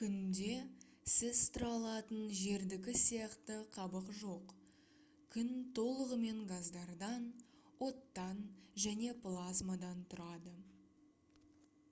[0.00, 0.52] күнде
[1.14, 4.54] сіз тұра алатын жердікі сияқты қабық жоқ
[5.36, 7.28] күн толығымен газдардан
[7.90, 8.42] оттан
[8.88, 10.56] және плазмадан тұрады